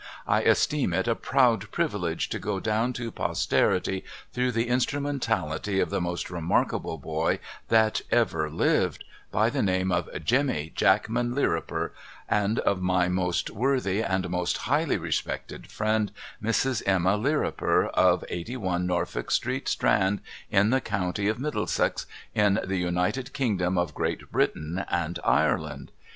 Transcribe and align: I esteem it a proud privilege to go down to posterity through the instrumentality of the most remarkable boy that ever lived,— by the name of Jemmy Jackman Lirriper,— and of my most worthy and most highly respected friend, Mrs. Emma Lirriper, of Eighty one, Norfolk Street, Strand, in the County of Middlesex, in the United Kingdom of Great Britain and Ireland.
I 0.25 0.41
esteem 0.41 0.93
it 0.93 1.07
a 1.07 1.13
proud 1.13 1.69
privilege 1.69 2.27
to 2.29 2.39
go 2.39 2.59
down 2.59 2.91
to 2.93 3.11
posterity 3.11 4.03
through 4.33 4.51
the 4.51 4.67
instrumentality 4.67 5.79
of 5.79 5.91
the 5.91 6.01
most 6.01 6.31
remarkable 6.31 6.97
boy 6.97 7.37
that 7.67 8.01
ever 8.09 8.49
lived,— 8.49 9.03
by 9.31 9.51
the 9.51 9.61
name 9.61 9.91
of 9.91 10.09
Jemmy 10.25 10.71
Jackman 10.73 11.35
Lirriper,— 11.35 11.91
and 12.27 12.57
of 12.61 12.81
my 12.81 13.09
most 13.09 13.51
worthy 13.51 14.01
and 14.01 14.27
most 14.31 14.57
highly 14.65 14.97
respected 14.97 15.67
friend, 15.67 16.11
Mrs. 16.41 16.81
Emma 16.87 17.15
Lirriper, 17.15 17.85
of 17.91 18.25
Eighty 18.27 18.57
one, 18.57 18.87
Norfolk 18.87 19.29
Street, 19.29 19.67
Strand, 19.69 20.21
in 20.49 20.71
the 20.71 20.81
County 20.81 21.27
of 21.27 21.37
Middlesex, 21.37 22.07
in 22.33 22.59
the 22.65 22.77
United 22.77 23.33
Kingdom 23.33 23.77
of 23.77 23.93
Great 23.93 24.31
Britain 24.31 24.83
and 24.89 25.19
Ireland. 25.23 25.91